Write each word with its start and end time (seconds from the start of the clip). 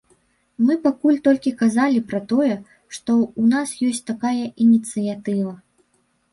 Мы 0.69 0.77
пакуль 0.85 1.19
толькі 1.27 1.53
казалі 1.59 1.99
пра 2.13 2.19
тое, 2.33 2.57
што 2.95 3.11
ў 3.27 3.43
нас 3.53 3.77
ёсць 3.91 4.03
такая 4.11 4.35
ініцыятыва. 4.67 5.51